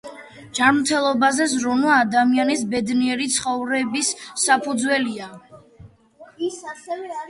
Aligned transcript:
ჯანმრთელობაზე 0.59 1.47
ზრუნვა 1.51 1.99
ადამიანის 2.05 2.65
ბედნიერი 2.73 3.31
ცხოვრების 3.37 4.13
საფუძველია. 4.49 5.33